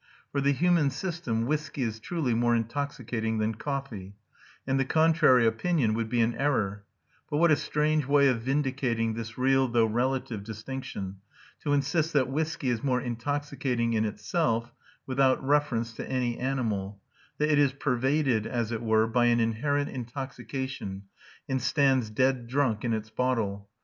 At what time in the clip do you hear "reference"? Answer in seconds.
15.47-15.93